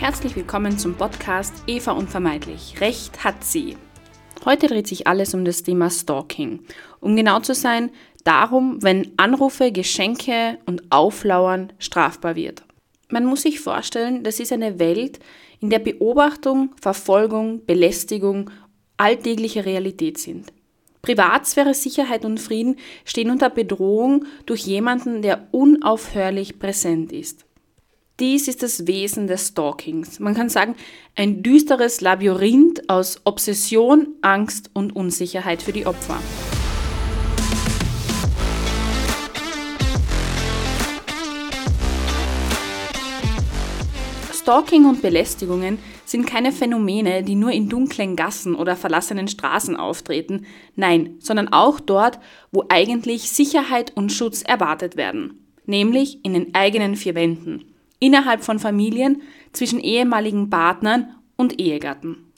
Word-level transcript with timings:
Herzlich 0.00 0.34
willkommen 0.34 0.78
zum 0.78 0.94
Podcast 0.94 1.52
Eva 1.66 1.92
Unvermeidlich. 1.92 2.80
Recht 2.80 3.22
hat 3.22 3.44
sie. 3.44 3.76
Heute 4.46 4.66
dreht 4.66 4.86
sich 4.86 5.06
alles 5.06 5.34
um 5.34 5.44
das 5.44 5.62
Thema 5.62 5.90
Stalking. 5.90 6.60
Um 7.00 7.16
genau 7.16 7.40
zu 7.40 7.52
sein, 7.52 7.90
darum, 8.24 8.82
wenn 8.82 9.12
Anrufe, 9.18 9.72
Geschenke 9.72 10.56
und 10.64 10.90
Auflauern 10.90 11.74
strafbar 11.78 12.34
wird. 12.34 12.62
Man 13.10 13.26
muss 13.26 13.42
sich 13.42 13.60
vorstellen, 13.60 14.24
das 14.24 14.40
ist 14.40 14.54
eine 14.54 14.78
Welt, 14.78 15.20
in 15.60 15.68
der 15.68 15.80
Beobachtung, 15.80 16.74
Verfolgung, 16.80 17.66
Belästigung 17.66 18.50
alltägliche 18.96 19.66
Realität 19.66 20.16
sind. 20.16 20.50
Privatsphäre, 21.02 21.74
Sicherheit 21.74 22.24
und 22.24 22.40
Frieden 22.40 22.76
stehen 23.04 23.30
unter 23.30 23.50
Bedrohung 23.50 24.24
durch 24.46 24.62
jemanden, 24.62 25.20
der 25.20 25.48
unaufhörlich 25.50 26.58
präsent 26.58 27.12
ist. 27.12 27.44
Dies 28.20 28.48
ist 28.48 28.62
das 28.62 28.86
Wesen 28.86 29.28
des 29.28 29.48
Stalkings. 29.48 30.20
Man 30.20 30.34
kann 30.34 30.50
sagen, 30.50 30.74
ein 31.16 31.42
düsteres 31.42 32.02
Labyrinth 32.02 32.90
aus 32.90 33.22
Obsession, 33.24 34.08
Angst 34.20 34.68
und 34.74 34.94
Unsicherheit 34.94 35.62
für 35.62 35.72
die 35.72 35.86
Opfer. 35.86 36.18
Stalking 44.34 44.84
und 44.84 45.00
Belästigungen 45.00 45.78
sind 46.04 46.26
keine 46.26 46.52
Phänomene, 46.52 47.22
die 47.22 47.36
nur 47.36 47.52
in 47.52 47.70
dunklen 47.70 48.16
Gassen 48.16 48.54
oder 48.54 48.76
verlassenen 48.76 49.28
Straßen 49.28 49.76
auftreten, 49.76 50.44
nein, 50.76 51.14
sondern 51.20 51.48
auch 51.54 51.80
dort, 51.80 52.18
wo 52.52 52.64
eigentlich 52.68 53.30
Sicherheit 53.30 53.96
und 53.96 54.12
Schutz 54.12 54.42
erwartet 54.42 54.98
werden, 54.98 55.46
nämlich 55.64 56.22
in 56.22 56.34
den 56.34 56.54
eigenen 56.54 56.96
vier 56.96 57.14
Wänden, 57.14 57.69
innerhalb 58.00 58.42
von 58.42 58.58
Familien, 58.58 59.22
zwischen 59.52 59.78
ehemaligen 59.78 60.50
Partnern 60.50 61.14
und 61.36 61.60
Ehegatten. 61.60 62.32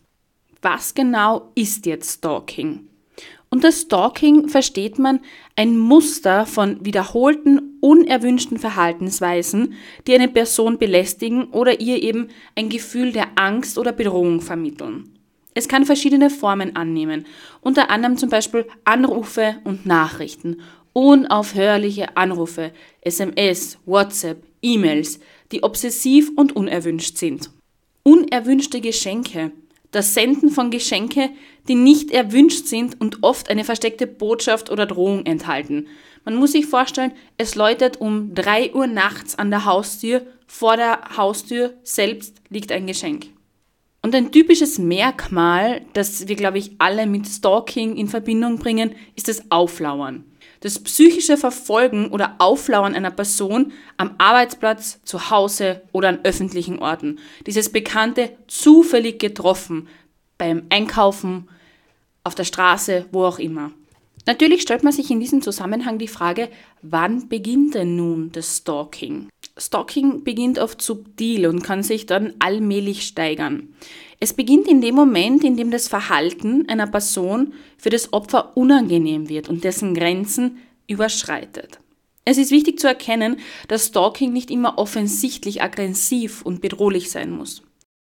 Was 0.60 0.94
genau 0.94 1.50
ist 1.54 1.86
jetzt 1.86 2.18
Stalking? 2.18 2.88
Unter 3.50 3.70
Stalking 3.70 4.48
versteht 4.48 4.98
man 4.98 5.20
ein 5.56 5.76
Muster 5.76 6.46
von 6.46 6.84
wiederholten, 6.86 7.76
unerwünschten 7.80 8.58
Verhaltensweisen, 8.58 9.74
die 10.06 10.14
eine 10.14 10.28
Person 10.28 10.78
belästigen 10.78 11.50
oder 11.50 11.80
ihr 11.80 12.02
eben 12.02 12.28
ein 12.56 12.70
Gefühl 12.70 13.12
der 13.12 13.28
Angst 13.34 13.76
oder 13.76 13.92
Bedrohung 13.92 14.40
vermitteln. 14.40 15.18
Es 15.54 15.68
kann 15.68 15.84
verschiedene 15.84 16.30
Formen 16.30 16.76
annehmen, 16.76 17.26
unter 17.60 17.90
anderem 17.90 18.16
zum 18.16 18.30
Beispiel 18.30 18.66
Anrufe 18.84 19.56
und 19.64 19.84
Nachrichten, 19.84 20.62
unaufhörliche 20.94 22.16
Anrufe, 22.16 22.72
SMS, 23.02 23.78
WhatsApp, 23.84 24.42
E-Mails, 24.62 25.20
die 25.50 25.62
obsessiv 25.62 26.30
und 26.36 26.56
unerwünscht 26.56 27.18
sind. 27.18 27.50
Unerwünschte 28.04 28.80
Geschenke, 28.80 29.52
das 29.90 30.14
Senden 30.14 30.50
von 30.50 30.70
Geschenke, 30.70 31.30
die 31.68 31.74
nicht 31.74 32.10
erwünscht 32.10 32.66
sind 32.66 33.00
und 33.00 33.22
oft 33.22 33.50
eine 33.50 33.64
versteckte 33.64 34.06
Botschaft 34.06 34.70
oder 34.70 34.86
Drohung 34.86 35.26
enthalten. 35.26 35.86
Man 36.24 36.36
muss 36.36 36.52
sich 36.52 36.66
vorstellen, 36.66 37.12
es 37.36 37.54
läutet 37.54 38.00
um 38.00 38.34
3 38.34 38.74
Uhr 38.74 38.86
nachts 38.86 39.38
an 39.38 39.50
der 39.50 39.64
Haustür, 39.64 40.22
vor 40.46 40.76
der 40.76 41.16
Haustür 41.16 41.74
selbst 41.82 42.40
liegt 42.48 42.72
ein 42.72 42.86
Geschenk. 42.86 43.26
Und 44.02 44.14
ein 44.14 44.32
typisches 44.32 44.78
Merkmal, 44.78 45.82
das 45.92 46.26
wir, 46.26 46.34
glaube 46.34 46.58
ich, 46.58 46.72
alle 46.78 47.06
mit 47.06 47.26
Stalking 47.26 47.96
in 47.96 48.08
Verbindung 48.08 48.58
bringen, 48.58 48.94
ist 49.14 49.28
das 49.28 49.50
Auflauern. 49.50 50.24
Das 50.62 50.78
psychische 50.78 51.36
Verfolgen 51.36 52.08
oder 52.08 52.36
Auflauern 52.38 52.94
einer 52.94 53.10
Person 53.10 53.72
am 53.96 54.14
Arbeitsplatz, 54.18 55.00
zu 55.04 55.30
Hause 55.30 55.82
oder 55.92 56.08
an 56.08 56.20
öffentlichen 56.22 56.78
Orten. 56.78 57.18
Dieses 57.46 57.70
bekannte 57.70 58.30
zufällig 58.46 59.18
getroffen 59.18 59.88
beim 60.38 60.62
Einkaufen, 60.70 61.48
auf 62.24 62.34
der 62.34 62.44
Straße, 62.44 63.06
wo 63.10 63.24
auch 63.24 63.38
immer. 63.38 63.72
Natürlich 64.26 64.62
stellt 64.62 64.84
man 64.84 64.92
sich 64.92 65.10
in 65.10 65.18
diesem 65.18 65.42
Zusammenhang 65.42 65.98
die 65.98 66.08
Frage, 66.08 66.48
wann 66.80 67.28
beginnt 67.28 67.74
denn 67.74 67.96
nun 67.96 68.30
das 68.30 68.58
Stalking? 68.58 69.28
Stalking 69.58 70.22
beginnt 70.22 70.60
oft 70.60 70.80
subtil 70.80 71.46
und 71.46 71.62
kann 71.62 71.82
sich 71.82 72.06
dann 72.06 72.32
allmählich 72.38 73.02
steigern. 73.02 73.74
Es 74.22 74.32
beginnt 74.32 74.68
in 74.68 74.80
dem 74.80 74.94
Moment, 74.94 75.42
in 75.42 75.56
dem 75.56 75.72
das 75.72 75.88
Verhalten 75.88 76.68
einer 76.68 76.86
Person 76.86 77.54
für 77.76 77.90
das 77.90 78.12
Opfer 78.12 78.56
unangenehm 78.56 79.28
wird 79.28 79.48
und 79.48 79.64
dessen 79.64 79.94
Grenzen 79.94 80.58
überschreitet. 80.86 81.80
Es 82.24 82.38
ist 82.38 82.52
wichtig 82.52 82.78
zu 82.78 82.86
erkennen, 82.86 83.40
dass 83.66 83.88
Stalking 83.88 84.32
nicht 84.32 84.52
immer 84.52 84.78
offensichtlich 84.78 85.60
aggressiv 85.60 86.42
und 86.42 86.60
bedrohlich 86.60 87.10
sein 87.10 87.32
muss. 87.32 87.64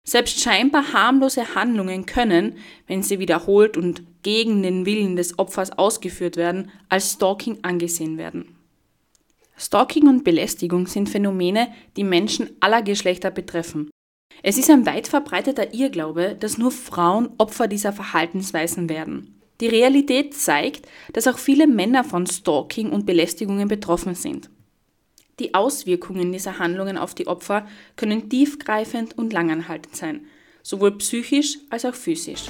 Selbst 0.08 0.42
scheinbar 0.42 0.94
harmlose 0.94 1.56
Handlungen 1.56 2.06
können, 2.06 2.58
wenn 2.86 3.02
sie 3.02 3.18
wiederholt 3.18 3.76
und 3.76 4.04
gegen 4.22 4.62
den 4.62 4.86
Willen 4.86 5.16
des 5.16 5.40
Opfers 5.40 5.72
ausgeführt 5.72 6.38
werden, 6.38 6.70
als 6.88 7.14
Stalking 7.14 7.58
angesehen 7.64 8.20
werden. 8.20 8.56
Stalking 9.58 10.08
und 10.08 10.24
Belästigung 10.24 10.86
sind 10.86 11.10
Phänomene, 11.10 11.70
die 11.98 12.04
Menschen 12.04 12.52
aller 12.60 12.84
Geschlechter 12.84 13.32
betreffen. 13.32 13.90
Es 14.44 14.58
ist 14.58 14.70
ein 14.70 14.86
weit 14.86 15.08
verbreiteter 15.08 15.74
Irrglaube, 15.74 16.36
dass 16.40 16.58
nur 16.58 16.72
Frauen 16.72 17.30
Opfer 17.38 17.68
dieser 17.68 17.94
Verhaltensweisen 17.94 18.90
werden. 18.90 19.42
Die 19.62 19.68
Realität 19.68 20.34
zeigt, 20.34 20.88
dass 21.14 21.28
auch 21.28 21.38
viele 21.38 21.68
Männer 21.68 22.04
von 22.04 22.28
Stalking 22.28 22.92
und 22.92 23.06
Belästigungen 23.06 23.68
betroffen 23.68 24.16
sind. 24.16 24.50
Die 25.40 25.54
Auswirkungen 25.54 26.32
dieser 26.32 26.60
Handlungen 26.60 26.98
auf 26.98 27.14
die 27.14 27.28
Opfer 27.28 27.68
können 27.96 28.30
tiefgreifend 28.30 29.18
und 29.18 29.34
langanhaltend 29.34 29.96
sein, 29.96 30.26
sowohl 30.64 30.98
psychisch 30.98 31.58
als 31.70 31.86
auch 31.86 31.96
physisch. 31.96 32.46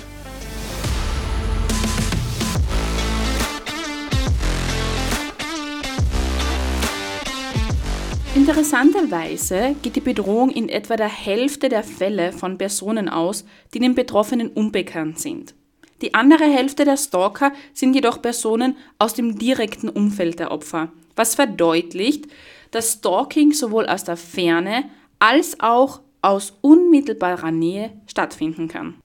Interessanterweise 8.36 9.78
geht 9.82 9.96
die 9.96 10.02
Bedrohung 10.02 10.50
in 10.50 10.68
etwa 10.68 10.98
der 10.98 11.08
Hälfte 11.08 11.70
der 11.70 11.84
Fälle 11.84 12.34
von 12.34 12.58
Personen 12.58 13.08
aus, 13.08 13.46
die 13.74 13.80
den 13.80 13.96
Betroffenen 13.96 14.50
unbekannt 14.50 15.20
sind. 15.20 15.56
Die 16.02 16.14
andere 16.14 16.44
Hälfte 16.44 16.84
der 16.84 16.98
Stalker 16.98 17.54
sind 17.74 17.94
jedoch 17.94 18.22
Personen 18.22 18.76
aus 19.00 19.14
dem 19.14 19.40
direkten 19.40 19.88
Umfeld 19.88 20.40
der 20.40 20.52
Opfer, 20.52 20.92
was 21.16 21.36
verdeutlicht, 21.36 22.26
dass 22.72 22.92
Stalking 22.92 23.54
sowohl 23.54 23.86
aus 23.86 24.04
der 24.04 24.18
Ferne 24.18 24.90
als 25.18 25.58
auch 25.62 26.02
aus 26.22 26.58
unmittelbarer 26.60 27.52
Nähe 27.52 27.94
stattfinden 28.06 28.68
kann. 28.68 28.96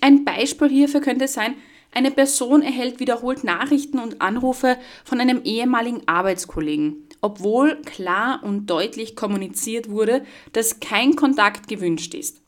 Ein 0.00 0.24
Beispiel 0.24 0.68
hierfür 0.68 1.00
könnte 1.00 1.26
sein, 1.26 1.56
eine 1.90 2.12
Person 2.12 2.62
erhält 2.62 3.00
wiederholt 3.00 3.42
Nachrichten 3.42 3.98
und 3.98 4.22
Anrufe 4.22 4.78
von 5.04 5.20
einem 5.20 5.42
ehemaligen 5.42 6.06
Arbeitskollegen, 6.06 7.08
obwohl 7.22 7.80
klar 7.82 8.40
und 8.42 8.66
deutlich 8.66 9.16
kommuniziert 9.16 9.88
wurde, 9.88 10.24
dass 10.52 10.80
kein 10.80 11.16
Kontakt 11.16 11.68
gewünscht 11.68 12.14
ist. 12.14 12.42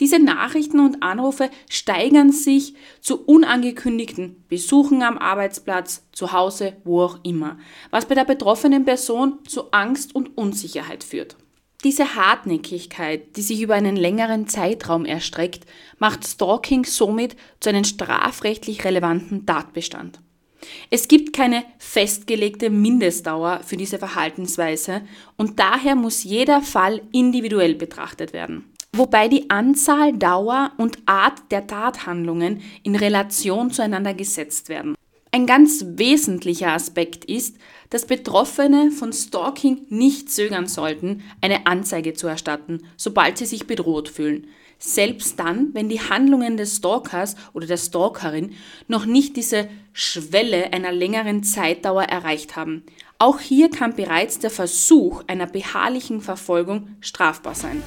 Diese 0.00 0.18
Nachrichten 0.18 0.80
und 0.80 1.02
Anrufe 1.02 1.50
steigern 1.68 2.32
sich 2.32 2.74
zu 3.00 3.24
unangekündigten 3.24 4.44
Besuchen 4.48 5.02
am 5.02 5.18
Arbeitsplatz, 5.18 6.06
zu 6.12 6.32
Hause, 6.32 6.76
wo 6.84 7.02
auch 7.02 7.18
immer, 7.24 7.58
was 7.90 8.06
bei 8.06 8.14
der 8.14 8.24
betroffenen 8.24 8.84
Person 8.84 9.38
zu 9.46 9.70
Angst 9.72 10.14
und 10.14 10.36
Unsicherheit 10.36 11.04
führt. 11.04 11.36
Diese 11.82 12.14
Hartnäckigkeit, 12.14 13.36
die 13.36 13.42
sich 13.42 13.60
über 13.60 13.74
einen 13.74 13.96
längeren 13.96 14.48
Zeitraum 14.48 15.04
erstreckt, 15.04 15.66
macht 15.98 16.26
Stalking 16.26 16.84
somit 16.86 17.36
zu 17.60 17.68
einem 17.68 17.84
strafrechtlich 17.84 18.84
relevanten 18.84 19.44
Tatbestand. 19.44 20.20
Es 20.90 21.08
gibt 21.08 21.32
keine 21.32 21.64
festgelegte 21.78 22.70
Mindestdauer 22.70 23.60
für 23.64 23.76
diese 23.76 23.98
Verhaltensweise 23.98 25.02
und 25.36 25.58
daher 25.58 25.94
muss 25.94 26.24
jeder 26.24 26.62
Fall 26.62 27.02
individuell 27.12 27.74
betrachtet 27.74 28.32
werden. 28.32 28.64
Wobei 28.92 29.26
die 29.26 29.50
Anzahl, 29.50 30.12
Dauer 30.12 30.70
und 30.76 30.98
Art 31.06 31.50
der 31.50 31.66
Tathandlungen 31.66 32.62
in 32.84 32.94
Relation 32.94 33.72
zueinander 33.72 34.14
gesetzt 34.14 34.68
werden. 34.68 34.94
Ein 35.32 35.46
ganz 35.46 35.84
wesentlicher 35.84 36.72
Aspekt 36.72 37.24
ist, 37.24 37.56
dass 37.90 38.06
Betroffene 38.06 38.92
von 38.92 39.12
Stalking 39.12 39.84
nicht 39.88 40.30
zögern 40.30 40.68
sollten, 40.68 41.24
eine 41.40 41.66
Anzeige 41.66 42.14
zu 42.14 42.28
erstatten, 42.28 42.86
sobald 42.96 43.38
sie 43.38 43.46
sich 43.46 43.66
bedroht 43.66 44.08
fühlen. 44.08 44.46
Selbst 44.78 45.38
dann, 45.38 45.70
wenn 45.72 45.88
die 45.88 46.00
Handlungen 46.00 46.56
des 46.56 46.76
Stalkers 46.76 47.36
oder 47.52 47.66
der 47.66 47.76
Stalkerin 47.76 48.52
noch 48.88 49.06
nicht 49.06 49.36
diese 49.36 49.68
Schwelle 49.92 50.72
einer 50.72 50.92
längeren 50.92 51.42
Zeitdauer 51.42 52.04
erreicht 52.04 52.56
haben. 52.56 52.84
Auch 53.18 53.40
hier 53.40 53.70
kann 53.70 53.94
bereits 53.94 54.38
der 54.38 54.50
Versuch 54.50 55.22
einer 55.26 55.46
beharrlichen 55.46 56.20
Verfolgung 56.20 56.96
strafbar 57.00 57.54
sein. 57.54 57.82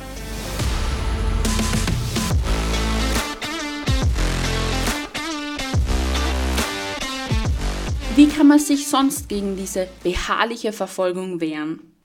Wie 8.16 8.28
kann 8.28 8.48
man 8.48 8.57
sich 8.57 8.88
sonst 8.88 9.30
gegen 9.30 9.57
diese 9.57 9.88
beharrliche 10.01 10.74
Verfolgung 10.74 11.40
wehren? 11.40 11.97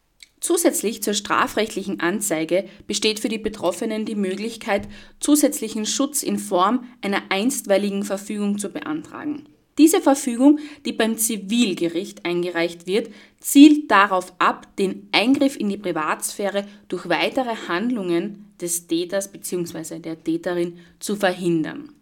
Zusätzlich 0.42 1.04
zur 1.04 1.14
strafrechtlichen 1.14 2.00
Anzeige 2.00 2.64
besteht 2.88 3.20
für 3.20 3.28
die 3.28 3.38
Betroffenen 3.38 4.04
die 4.04 4.16
Möglichkeit, 4.16 4.88
zusätzlichen 5.20 5.86
Schutz 5.86 6.24
in 6.24 6.36
Form 6.36 6.84
einer 7.00 7.22
einstweiligen 7.28 8.02
Verfügung 8.02 8.58
zu 8.58 8.70
beantragen. 8.70 9.46
Diese 9.78 10.00
Verfügung, 10.00 10.58
die 10.84 10.92
beim 10.92 11.16
Zivilgericht 11.16 12.26
eingereicht 12.26 12.88
wird, 12.88 13.10
zielt 13.38 13.88
darauf 13.88 14.34
ab, 14.40 14.76
den 14.76 15.08
Eingriff 15.12 15.56
in 15.56 15.68
die 15.68 15.76
Privatsphäre 15.76 16.66
durch 16.88 17.08
weitere 17.08 17.54
Handlungen 17.68 18.52
des 18.60 18.88
Täters 18.88 19.30
bzw. 19.30 20.00
der 20.00 20.24
Täterin 20.24 20.78
zu 20.98 21.14
verhindern. 21.14 21.92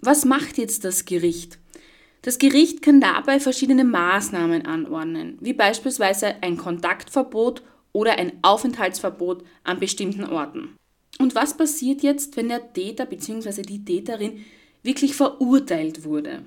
Was 0.00 0.24
macht 0.24 0.56
jetzt 0.56 0.86
das 0.86 1.04
Gericht? 1.04 1.58
Das 2.22 2.38
Gericht 2.38 2.80
kann 2.80 3.02
dabei 3.02 3.40
verschiedene 3.40 3.84
Maßnahmen 3.84 4.64
anordnen, 4.64 5.36
wie 5.42 5.52
beispielsweise 5.52 6.42
ein 6.42 6.56
Kontaktverbot 6.56 7.62
oder 7.92 8.18
ein 8.18 8.38
Aufenthaltsverbot 8.42 9.44
an 9.64 9.80
bestimmten 9.80 10.24
Orten. 10.24 10.76
Und 11.18 11.34
was 11.34 11.56
passiert 11.56 12.02
jetzt, 12.02 12.36
wenn 12.36 12.48
der 12.48 12.72
Täter 12.72 13.06
bzw. 13.06 13.62
die 13.62 13.84
Täterin 13.84 14.44
wirklich 14.82 15.14
verurteilt 15.14 16.04
wurde? 16.04 16.42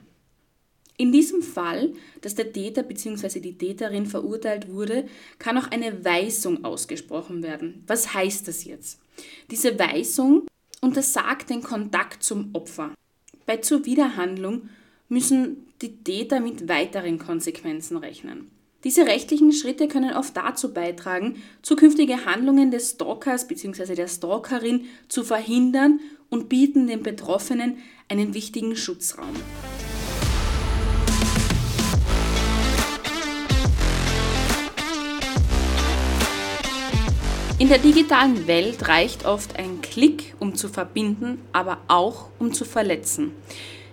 In 0.97 1.11
diesem 1.11 1.41
Fall, 1.41 1.93
dass 2.21 2.35
der 2.35 2.53
Täter 2.53 2.83
bzw. 2.83 3.39
die 3.39 3.57
Täterin 3.57 4.05
verurteilt 4.05 4.71
wurde, 4.71 5.05
kann 5.39 5.57
auch 5.57 5.69
eine 5.71 6.05
Weisung 6.05 6.63
ausgesprochen 6.63 7.41
werden. 7.41 7.83
Was 7.87 8.13
heißt 8.13 8.47
das 8.47 8.63
jetzt? 8.63 8.99
Diese 9.49 9.77
Weisung 9.77 10.47
untersagt 10.81 11.49
den 11.49 11.63
Kontakt 11.63 12.23
zum 12.23 12.49
Opfer. 12.53 12.93
Bei 13.45 13.57
Zuwiderhandlung 13.57 14.69
müssen 15.09 15.67
die 15.81 15.97
Täter 15.97 16.39
mit 16.39 16.67
weiteren 16.67 17.19
Konsequenzen 17.19 17.97
rechnen. 17.97 18.51
Diese 18.83 19.05
rechtlichen 19.05 19.53
Schritte 19.53 19.87
können 19.87 20.13
oft 20.13 20.35
dazu 20.35 20.73
beitragen, 20.73 21.41
zukünftige 21.61 22.25
Handlungen 22.25 22.69
des 22.69 22.91
Stalkers 22.91 23.47
bzw. 23.47 23.95
der 23.95 24.09
Stalkerin 24.09 24.87
zu 25.07 25.23
verhindern 25.23 26.01
und 26.29 26.49
bieten 26.49 26.87
den 26.87 27.01
Betroffenen 27.01 27.77
einen 28.09 28.33
wichtigen 28.33 28.75
Schutzraum. 28.75 29.35
In 37.57 37.69
der 37.69 37.77
digitalen 37.77 38.47
Welt 38.47 38.89
reicht 38.89 39.25
oft 39.25 39.57
ein 39.57 39.79
Klick, 39.81 40.35
um 40.39 40.55
zu 40.55 40.67
verbinden, 40.67 41.39
aber 41.53 41.77
auch 41.87 42.27
um 42.37 42.51
zu 42.51 42.65
verletzen. 42.65 43.31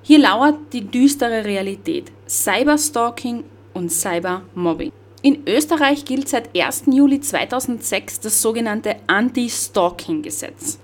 Hier 0.02 0.18
lauert 0.18 0.72
die 0.72 0.84
düstere 0.84 1.44
Realität, 1.44 2.10
Cyberstalking 2.28 3.44
und 3.74 3.90
Cybermobbing. 3.90 4.92
In 5.22 5.46
Österreich 5.46 6.04
gilt 6.04 6.28
seit 6.28 6.56
1. 6.56 6.84
Juli 6.86 7.20
2006 7.20 8.20
das 8.20 8.40
sogenannte 8.40 8.96
Anti-Stalking-Gesetz, 9.06 10.78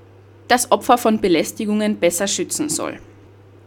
das 0.48 0.70
Opfer 0.70 0.98
von 0.98 1.20
Belästigungen 1.20 1.96
besser 1.96 2.26
schützen 2.26 2.68
soll. 2.68 2.98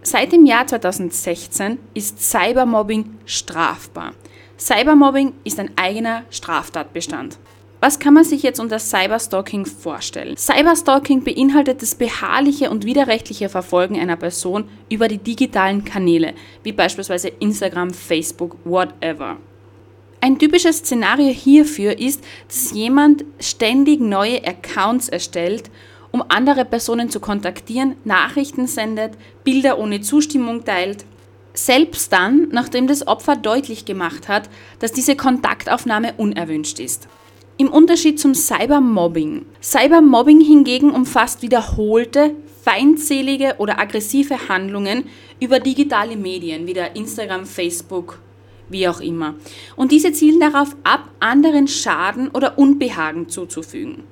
Seit 0.01 0.31
dem 0.31 0.45
Jahr 0.45 0.65
2016 0.65 1.79
ist 1.93 2.21
Cybermobbing 2.21 3.17
strafbar. 3.25 4.13
Cybermobbing 4.57 5.33
ist 5.43 5.59
ein 5.59 5.71
eigener 5.75 6.23
Straftatbestand. 6.29 7.37
Was 7.81 7.97
kann 7.97 8.13
man 8.13 8.25
sich 8.25 8.43
jetzt 8.43 8.59
unter 8.59 8.77
Cyberstalking 8.77 9.65
vorstellen? 9.65 10.35
Cyberstalking 10.35 11.23
beinhaltet 11.23 11.81
das 11.81 11.95
beharrliche 11.95 12.69
und 12.69 12.83
widerrechtliche 12.83 13.47
Verfolgen 13.47 13.97
einer 13.97 14.17
Person 14.17 14.65
über 14.89 15.07
die 15.07 15.17
digitalen 15.17 15.85
Kanäle, 15.85 16.33
wie 16.63 16.73
beispielsweise 16.73 17.29
Instagram, 17.29 17.93
Facebook, 17.93 18.57
whatever. 18.65 19.37
Ein 20.19 20.37
typisches 20.37 20.79
Szenario 20.79 21.29
hierfür 21.29 21.97
ist, 21.97 22.21
dass 22.49 22.73
jemand 22.73 23.23
ständig 23.39 24.01
neue 24.01 24.45
Accounts 24.45 25.07
erstellt, 25.07 25.71
um 26.11 26.21
andere 26.27 26.65
Personen 26.65 27.09
zu 27.09 27.21
kontaktieren, 27.21 27.95
Nachrichten 28.03 28.67
sendet, 28.67 29.13
Bilder 29.45 29.79
ohne 29.79 30.01
Zustimmung 30.01 30.65
teilt, 30.65 31.05
selbst 31.53 32.11
dann, 32.11 32.49
nachdem 32.51 32.87
das 32.87 33.07
Opfer 33.07 33.37
deutlich 33.37 33.85
gemacht 33.85 34.27
hat, 34.27 34.49
dass 34.79 34.91
diese 34.91 35.15
Kontaktaufnahme 35.15 36.15
unerwünscht 36.17 36.81
ist. 36.81 37.07
Im 37.61 37.67
Unterschied 37.67 38.17
zum 38.17 38.35
Cybermobbing. 38.35 39.45
Cybermobbing 39.61 40.39
hingegen 40.39 40.91
umfasst 40.91 41.41
wiederholte, 41.41 42.33
feindselige 42.63 43.55
oder 43.57 43.77
aggressive 43.77 44.47
Handlungen 44.47 45.03
über 45.41 45.59
digitale 45.59 46.15
Medien 46.15 46.67
wie 46.67 46.73
der 46.73 46.95
Instagram, 46.95 47.45
Facebook, 47.45 48.21
wie 48.69 48.87
auch 48.87 49.01
immer. 49.01 49.35
Und 49.75 49.91
diese 49.91 50.13
zielen 50.13 50.39
darauf 50.39 50.73
ab, 50.85 51.09
anderen 51.19 51.67
Schaden 51.67 52.29
oder 52.29 52.57
Unbehagen 52.57 53.27
zuzufügen. 53.27 54.05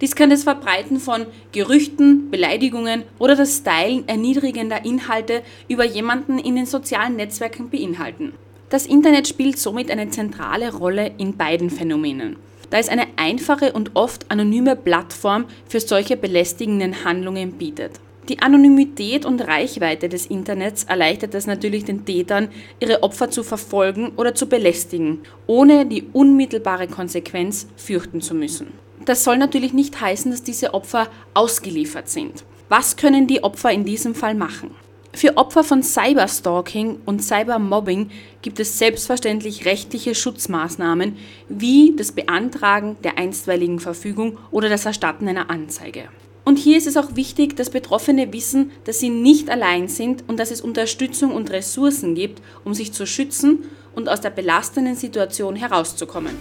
Dies 0.00 0.14
kann 0.14 0.30
das 0.30 0.44
Verbreiten 0.44 1.00
von 1.00 1.26
Gerüchten, 1.50 2.30
Beleidigungen 2.30 3.02
oder 3.18 3.34
das 3.34 3.64
Teilen 3.64 4.06
erniedrigender 4.06 4.84
Inhalte 4.84 5.42
über 5.66 5.84
jemanden 5.84 6.38
in 6.38 6.54
den 6.54 6.66
sozialen 6.66 7.16
Netzwerken 7.16 7.68
beinhalten. 7.68 8.34
Das 8.68 8.86
Internet 8.86 9.26
spielt 9.26 9.58
somit 9.58 9.90
eine 9.90 10.08
zentrale 10.10 10.72
Rolle 10.72 11.10
in 11.18 11.36
beiden 11.36 11.68
Phänomenen 11.68 12.36
da 12.72 12.78
es 12.78 12.88
eine 12.88 13.06
einfache 13.16 13.72
und 13.72 13.90
oft 13.94 14.30
anonyme 14.30 14.76
Plattform 14.76 15.44
für 15.68 15.78
solche 15.78 16.16
belästigenden 16.16 17.04
Handlungen 17.04 17.52
bietet. 17.52 18.00
Die 18.30 18.40
Anonymität 18.40 19.26
und 19.26 19.42
Reichweite 19.42 20.08
des 20.08 20.24
Internets 20.24 20.84
erleichtert 20.84 21.34
es 21.34 21.46
natürlich 21.46 21.84
den 21.84 22.06
Tätern, 22.06 22.48
ihre 22.80 23.02
Opfer 23.02 23.30
zu 23.30 23.42
verfolgen 23.42 24.12
oder 24.16 24.34
zu 24.34 24.46
belästigen, 24.46 25.18
ohne 25.46 25.84
die 25.84 26.04
unmittelbare 26.14 26.88
Konsequenz 26.88 27.66
fürchten 27.76 28.22
zu 28.22 28.34
müssen. 28.34 28.68
Das 29.04 29.22
soll 29.22 29.36
natürlich 29.36 29.74
nicht 29.74 30.00
heißen, 30.00 30.30
dass 30.30 30.42
diese 30.42 30.72
Opfer 30.72 31.08
ausgeliefert 31.34 32.08
sind. 32.08 32.42
Was 32.70 32.96
können 32.96 33.26
die 33.26 33.44
Opfer 33.44 33.70
in 33.70 33.84
diesem 33.84 34.14
Fall 34.14 34.34
machen? 34.34 34.70
Für 35.14 35.36
Opfer 35.36 35.62
von 35.62 35.82
Cyberstalking 35.82 37.00
und 37.04 37.22
Cybermobbing 37.22 38.10
gibt 38.40 38.58
es 38.60 38.78
selbstverständlich 38.78 39.66
rechtliche 39.66 40.14
Schutzmaßnahmen 40.14 41.16
wie 41.48 41.94
das 41.96 42.12
Beantragen 42.12 42.96
der 43.04 43.18
einstweiligen 43.18 43.78
Verfügung 43.78 44.38
oder 44.50 44.70
das 44.70 44.86
Erstatten 44.86 45.28
einer 45.28 45.50
Anzeige. 45.50 46.04
Und 46.44 46.58
hier 46.58 46.78
ist 46.78 46.86
es 46.86 46.96
auch 46.96 47.14
wichtig, 47.14 47.56
dass 47.56 47.70
Betroffene 47.70 48.32
wissen, 48.32 48.72
dass 48.84 48.98
sie 48.98 49.10
nicht 49.10 49.50
allein 49.50 49.86
sind 49.86 50.24
und 50.28 50.40
dass 50.40 50.50
es 50.50 50.60
Unterstützung 50.60 51.32
und 51.32 51.50
Ressourcen 51.50 52.14
gibt, 52.14 52.42
um 52.64 52.74
sich 52.74 52.92
zu 52.92 53.06
schützen 53.06 53.64
und 53.94 54.08
aus 54.08 54.22
der 54.22 54.30
belastenden 54.30 54.96
Situation 54.96 55.56
herauszukommen. 55.56 56.36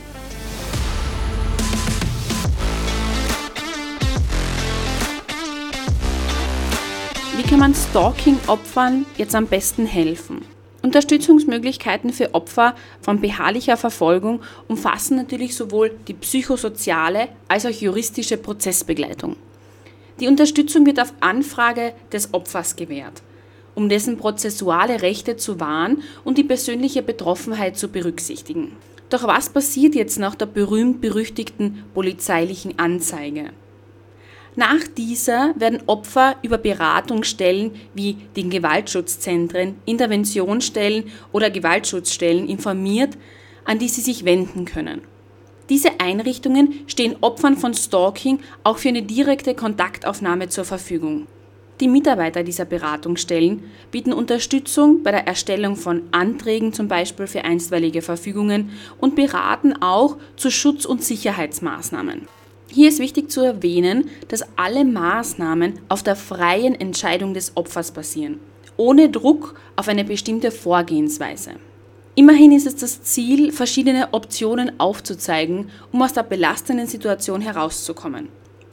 Kann 7.52 7.60
man 7.60 7.76
Stalking-Opfern 7.76 9.06
jetzt 9.18 9.36
am 9.36 9.46
besten 9.46 9.86
helfen? 9.86 10.46
Unterstützungsmöglichkeiten 10.84 12.14
für 12.14 12.34
Opfer 12.34 12.76
von 13.02 13.20
beharrlicher 13.20 13.76
Verfolgung 13.76 14.40
umfassen 14.70 15.18
natürlich 15.18 15.54
sowohl 15.54 15.92
die 16.08 16.14
psychosoziale 16.14 17.28
als 17.50 17.66
auch 17.66 17.72
juristische 17.72 18.38
Prozessbegleitung. 18.38 19.36
Die 20.22 20.30
Unterstützung 20.30 20.86
wird 20.86 21.02
auf 21.02 21.14
Anfrage 21.20 21.92
des 22.14 22.34
Opfers 22.34 22.78
gewährt, 22.78 23.22
um 23.76 23.90
dessen 23.90 24.16
prozessuale 24.16 25.02
Rechte 25.02 25.36
zu 25.36 25.60
wahren 25.60 26.04
und 26.24 26.38
die 26.38 26.46
persönliche 26.46 27.02
Betroffenheit 27.02 27.76
zu 27.76 27.90
berücksichtigen. 27.90 28.78
Doch 29.10 29.28
was 29.28 29.50
passiert 29.50 29.94
jetzt 29.94 30.20
nach 30.20 30.36
der 30.36 30.46
berühmt-berüchtigten 30.46 31.84
polizeilichen 31.94 32.80
Anzeige? 32.80 33.50
Nach 34.56 34.86
dieser 34.98 35.54
werden 35.58 35.84
Opfer 35.88 36.36
über 36.42 36.58
Beratungsstellen 36.58 37.72
wie 37.94 38.18
den 38.36 38.50
Gewaltschutzzentren, 38.50 39.76
Interventionsstellen 39.86 41.06
oder 41.32 41.50
Gewaltschutzstellen 41.50 42.50
informiert, 42.50 43.18
an 43.64 43.80
die 43.80 43.88
sie 43.88 44.02
sich 44.02 44.26
wenden 44.26 44.66
können. 44.66 45.02
Diese 45.70 46.02
Einrichtungen 46.02 46.84
stehen 46.88 47.16
Opfern 47.22 47.56
von 47.56 47.74
Stalking 47.74 48.40
auch 48.66 48.78
für 48.78 48.90
eine 48.90 49.04
direkte 49.04 49.56
Kontaktaufnahme 49.56 50.50
zur 50.50 50.66
Verfügung. 50.66 51.28
Die 51.80 51.88
Mitarbeiter 51.88 52.44
dieser 52.44 52.66
Beratungsstellen 52.66 53.64
bieten 53.90 54.12
Unterstützung 54.12 55.02
bei 55.02 55.12
der 55.12 55.28
Erstellung 55.28 55.78
von 55.78 56.04
Anträgen, 56.12 56.74
zum 56.74 56.90
Beispiel 56.90 57.26
für 57.26 57.46
einstweilige 57.46 58.02
Verfügungen, 58.02 58.72
und 59.00 59.16
beraten 59.16 59.82
auch 59.82 60.18
zu 60.36 60.52
Schutz- 60.52 60.86
und 60.86 61.04
Sicherheitsmaßnahmen. 61.04 62.28
Hier 62.74 62.88
ist 62.88 63.00
wichtig 63.00 63.30
zu 63.30 63.42
erwähnen, 63.42 64.10
dass 64.30 64.46
alle 64.56 64.86
Maßnahmen 64.86 65.80
auf 65.90 66.04
der 66.04 66.16
freien 66.16 66.74
Entscheidung 66.74 67.34
des 67.34 67.58
Opfers 67.58 67.92
basieren, 67.92 68.40
ohne 68.78 69.10
Druck 69.10 69.60
auf 69.76 69.90
eine 69.90 70.06
bestimmte 70.06 70.52
Vorgehensweise. 70.52 71.52
Immerhin 72.16 72.54
ist 72.54 72.66
es 72.66 72.78
das 72.78 73.04
Ziel, 73.04 73.52
verschiedene 73.52 74.14
Optionen 74.14 74.80
aufzuzeigen, 74.80 75.70
um 75.92 76.02
aus 76.02 76.14
der 76.14 76.24
belastenden 76.24 76.88
Situation 76.88 77.42
herauszukommen. 77.42 78.30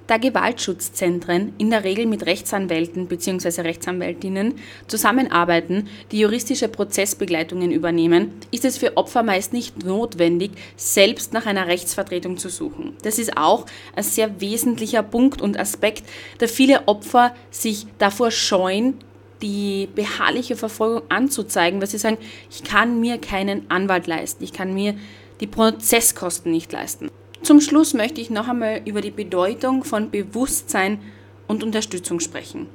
Da 0.09 0.17
Gewaltschutzzentren 0.17 1.53
in 1.59 1.69
der 1.69 1.85
Regel 1.85 2.07
mit 2.07 2.25
Rechtsanwälten 2.25 3.09
bzw. 3.09 3.61
Rechtsanwältinnen 3.61 4.55
zusammenarbeiten, 4.87 5.87
die 6.11 6.21
juristische 6.21 6.69
Prozessbegleitungen 6.69 7.71
übernehmen, 7.71 8.33
ist 8.51 8.65
es 8.65 8.79
für 8.79 8.97
Opfer 8.97 9.23
meist 9.23 9.53
nicht 9.53 9.85
notwendig, 9.85 10.53
selbst 10.77 11.35
nach 11.35 11.45
einer 11.45 11.67
Rechtsvertretung 11.67 12.39
zu 12.39 12.49
suchen. 12.49 12.97
Das 13.03 13.19
ist 13.19 13.37
auch 13.37 13.67
ein 13.95 14.03
sehr 14.03 14.41
wesentlicher 14.41 15.03
Punkt 15.03 15.43
und 15.43 15.61
Aspekt, 15.61 16.05
da 16.39 16.47
viele 16.47 16.89
Opfer 16.89 17.35
sich 17.51 17.87
davor 17.99 18.31
scheuen, 18.31 18.95
die 19.43 19.91
beharrliche 19.95 20.57
Verfolgung 20.57 21.03
anzuzeigen, 21.11 21.83
weil 21.83 21.89
sie 21.89 21.99
sagen, 21.99 22.17
ich 22.51 22.65
kann 22.65 22.99
mir 22.99 23.19
keinen 23.19 23.71
Anwalt 23.71 24.07
leisten, 24.07 24.43
ich 24.43 24.55
kann 24.55 24.73
mir 24.73 24.95
die 25.41 25.47
Prozesskosten 25.47 26.51
nicht 26.51 26.73
leisten. 26.73 27.11
Zum 27.43 27.61
Schluss 27.61 27.95
möchte 27.95 28.21
ich 28.21 28.31
noch 28.31 28.49
einmal 28.49 28.83
über 28.85 29.01
die 29.01 29.11
Bedeutung 29.11 29.85
von 29.85 30.11
Bewusstsein 30.11 31.01
und 31.47 31.63
Unterstützung 31.63 32.21
sprechen. 32.21 32.67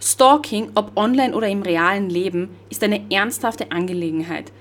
Stalking, 0.00 0.70
ob 0.74 0.96
online 0.96 1.34
oder 1.34 1.48
im 1.48 1.62
realen 1.62 2.08
Leben, 2.08 2.48
ist 2.70 2.82
eine 2.82 3.10
ernsthafte 3.10 3.70
Angelegenheit, 3.70 4.52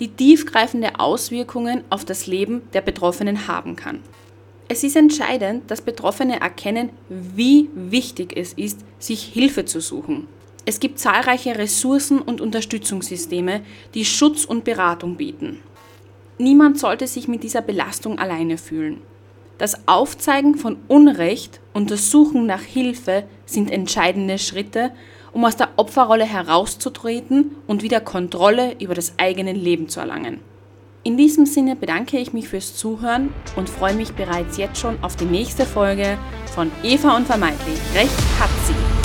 die 0.00 0.08
tiefgreifende 0.08 0.98
Auswirkungen 0.98 1.84
auf 1.90 2.04
das 2.04 2.26
Leben 2.26 2.62
der 2.72 2.80
Betroffenen 2.80 3.48
haben 3.48 3.76
kann. 3.76 4.00
Es 4.68 4.82
ist 4.82 4.96
entscheidend, 4.96 5.70
dass 5.70 5.80
Betroffene 5.80 6.40
erkennen, 6.40 6.90
wie 7.08 7.68
wichtig 7.74 8.36
es 8.36 8.52
ist, 8.52 8.80
sich 8.98 9.22
Hilfe 9.22 9.64
zu 9.64 9.80
suchen. 9.80 10.26
Es 10.64 10.80
gibt 10.80 10.98
zahlreiche 10.98 11.56
Ressourcen 11.56 12.20
und 12.20 12.40
Unterstützungssysteme, 12.40 13.60
die 13.94 14.04
Schutz 14.04 14.44
und 14.44 14.64
Beratung 14.64 15.16
bieten. 15.16 15.60
Niemand 16.38 16.78
sollte 16.78 17.06
sich 17.06 17.28
mit 17.28 17.42
dieser 17.42 17.62
Belastung 17.62 18.18
alleine 18.18 18.58
fühlen. 18.58 19.00
Das 19.58 19.88
Aufzeigen 19.88 20.56
von 20.56 20.76
Unrecht 20.86 21.60
und 21.72 21.90
das 21.90 22.10
Suchen 22.10 22.44
nach 22.44 22.60
Hilfe 22.60 23.24
sind 23.46 23.70
entscheidende 23.70 24.38
Schritte, 24.38 24.92
um 25.32 25.44
aus 25.44 25.56
der 25.56 25.70
Opferrolle 25.76 26.24
herauszutreten 26.24 27.56
und 27.66 27.82
wieder 27.82 28.00
Kontrolle 28.00 28.76
über 28.80 28.94
das 28.94 29.14
eigene 29.18 29.52
Leben 29.52 29.88
zu 29.88 30.00
erlangen. 30.00 30.40
In 31.04 31.16
diesem 31.16 31.46
Sinne 31.46 31.76
bedanke 31.76 32.18
ich 32.18 32.32
mich 32.32 32.48
fürs 32.48 32.76
Zuhören 32.76 33.32
und 33.54 33.70
freue 33.70 33.94
mich 33.94 34.12
bereits 34.12 34.56
jetzt 34.56 34.80
schon 34.80 34.98
auf 35.02 35.16
die 35.16 35.24
nächste 35.24 35.64
Folge 35.64 36.18
von 36.54 36.70
Eva 36.82 37.16
Unvermeidlich. 37.16 37.78
Recht 37.94 38.18
hat 38.40 38.50
sie. 38.66 38.95